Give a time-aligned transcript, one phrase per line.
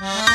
[0.00, 0.30] Thank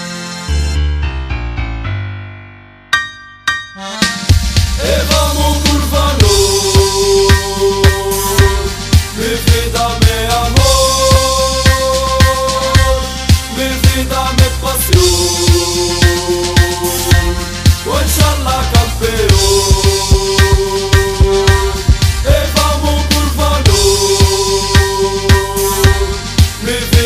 [0.00, 0.05] you.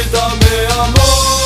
[0.03, 1.40] vida, meu amor.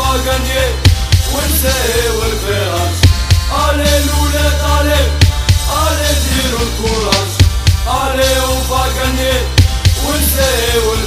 [0.00, 0.64] Paganie,
[1.38, 2.96] un zeu în veaș
[3.64, 5.00] Ale lună tale,
[5.84, 7.32] ale dirul curaj
[8.00, 9.36] Ale o paganie,
[10.10, 11.02] un zeu în